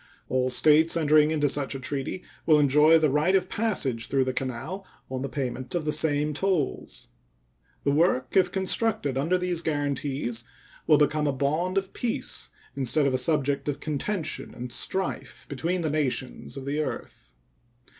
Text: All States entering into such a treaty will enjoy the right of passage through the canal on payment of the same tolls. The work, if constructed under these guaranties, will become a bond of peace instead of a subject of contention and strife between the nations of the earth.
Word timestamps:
All 0.29 0.49
States 0.49 0.97
entering 0.97 1.29
into 1.29 1.47
such 1.47 1.75
a 1.75 1.79
treaty 1.79 2.23
will 2.47 2.57
enjoy 2.59 2.97
the 2.97 3.11
right 3.11 3.35
of 3.35 3.49
passage 3.49 4.07
through 4.07 4.23
the 4.23 4.33
canal 4.33 4.83
on 5.11 5.21
payment 5.29 5.75
of 5.75 5.85
the 5.85 5.91
same 5.91 6.33
tolls. 6.33 7.09
The 7.83 7.91
work, 7.91 8.35
if 8.35 8.51
constructed 8.51 9.15
under 9.15 9.37
these 9.37 9.61
guaranties, 9.61 10.43
will 10.87 10.97
become 10.97 11.27
a 11.27 11.31
bond 11.31 11.77
of 11.77 11.93
peace 11.93 12.49
instead 12.75 13.05
of 13.05 13.13
a 13.13 13.19
subject 13.19 13.69
of 13.69 13.79
contention 13.79 14.55
and 14.55 14.73
strife 14.73 15.45
between 15.47 15.81
the 15.81 15.89
nations 15.91 16.57
of 16.57 16.65
the 16.65 16.79
earth. 16.79 17.35